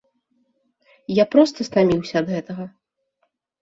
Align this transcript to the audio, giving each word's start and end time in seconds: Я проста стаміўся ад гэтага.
Я 1.17 1.25
проста 1.35 1.59
стаміўся 1.71 2.15
ад 2.25 2.35
гэтага. 2.35 2.63